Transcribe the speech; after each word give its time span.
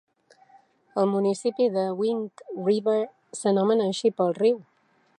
El 1.01 1.09
municipi 1.11 1.69
de 1.77 1.85
Wing 2.01 2.25
River 2.65 2.99
s'anomena 3.41 3.91
així 3.93 4.17
pel 4.23 4.39
riu. 4.43 4.61